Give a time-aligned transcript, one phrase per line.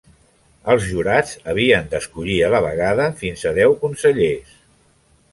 [0.75, 4.57] Els jurats havien d'escollir a la vegada fins a deu consellers.